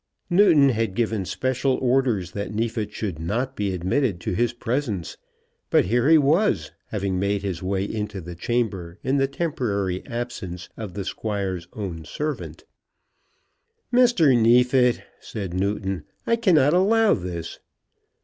Newton 0.31 0.69
had 0.69 0.95
given 0.95 1.25
special 1.25 1.75
orders 1.79 2.31
that 2.31 2.51
Neefit 2.51 2.91
should 2.91 3.19
not 3.19 3.55
be 3.55 3.71
admitted 3.71 4.19
to 4.21 4.33
his 4.33 4.51
presence; 4.51 5.15
but 5.69 5.85
here 5.85 6.09
he 6.09 6.17
was, 6.17 6.71
having 6.87 7.19
made 7.19 7.43
his 7.43 7.61
way 7.61 7.83
into 7.83 8.19
the 8.19 8.33
chamber 8.33 8.97
in 9.03 9.17
the 9.17 9.27
temporary 9.27 10.03
absence 10.07 10.69
of 10.75 10.95
the 10.95 11.05
Squire's 11.05 11.67
own 11.73 12.03
servant. 12.03 12.63
"Mr. 13.93 14.35
Neefit," 14.35 15.03
said 15.19 15.53
Newton, 15.53 16.05
"I 16.25 16.35
cannot 16.35 16.73
allow 16.73 17.13
this." 17.13 17.59